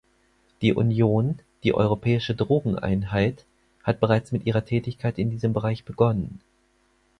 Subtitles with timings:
[0.63, 3.45] Die Union, die Europäische Drogeneinheit,
[3.83, 6.39] hat bereits mit ihrer Tätigkeit in diesem Bereich begonnen.